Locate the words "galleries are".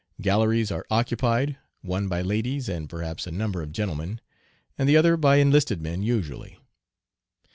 0.19-0.83